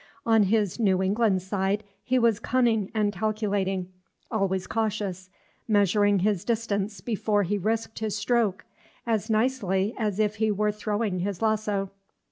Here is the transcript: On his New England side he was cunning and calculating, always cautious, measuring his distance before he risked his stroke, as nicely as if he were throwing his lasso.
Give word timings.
On 0.25 0.41
his 0.41 0.79
New 0.79 1.03
England 1.03 1.43
side 1.43 1.83
he 2.03 2.17
was 2.17 2.39
cunning 2.39 2.89
and 2.91 3.13
calculating, 3.13 3.93
always 4.31 4.65
cautious, 4.65 5.29
measuring 5.67 6.17
his 6.17 6.43
distance 6.43 7.01
before 7.01 7.43
he 7.43 7.59
risked 7.59 7.99
his 7.99 8.15
stroke, 8.17 8.65
as 9.05 9.29
nicely 9.29 9.93
as 9.99 10.17
if 10.17 10.37
he 10.37 10.49
were 10.49 10.71
throwing 10.71 11.19
his 11.19 11.39
lasso. 11.39 11.91